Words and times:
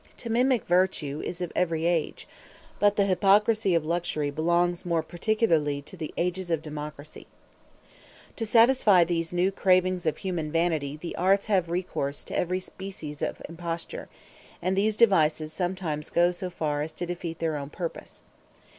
To 0.17 0.31
mimic 0.31 0.65
virtue 0.65 1.21
is 1.23 1.41
of 1.41 1.51
every 1.55 1.85
age; 1.85 2.27
but 2.79 2.95
the 2.95 3.05
hypocrisy 3.05 3.75
of 3.75 3.85
luxury 3.85 4.31
belongs 4.31 4.83
more 4.83 5.03
particularly 5.03 5.79
to 5.83 5.95
the 5.95 6.11
ages 6.17 6.49
of 6.49 6.63
democracy. 6.63 7.27
To 8.37 8.43
satisfy 8.43 9.03
these 9.03 9.31
new 9.31 9.51
cravings 9.51 10.07
of 10.07 10.17
human 10.17 10.51
vanity 10.51 10.97
the 10.97 11.15
arts 11.17 11.45
have 11.45 11.69
recourse 11.69 12.23
to 12.23 12.35
every 12.35 12.61
species 12.61 13.21
of 13.21 13.43
imposture: 13.47 14.09
and 14.59 14.75
these 14.75 14.97
devices 14.97 15.53
sometimes 15.53 16.09
go 16.09 16.31
so 16.31 16.49
far 16.49 16.81
as 16.81 16.93
to 16.93 17.05
defeat 17.05 17.37
their 17.37 17.55
own 17.55 17.69
purpose. 17.69 18.23